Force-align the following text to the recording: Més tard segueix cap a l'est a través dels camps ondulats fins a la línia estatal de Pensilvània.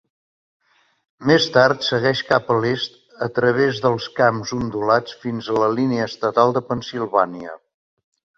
Més 1.31 1.43
tard 1.57 1.83
segueix 1.87 2.23
cap 2.29 2.49
a 2.53 2.57
l'est 2.63 2.95
a 3.25 3.27
través 3.35 3.83
dels 3.83 4.07
camps 4.21 4.55
ondulats 4.61 5.19
fins 5.27 5.51
a 5.51 5.59
la 5.67 5.69
línia 5.77 6.09
estatal 6.13 6.57
de 6.59 6.65
Pensilvània. 6.73 7.55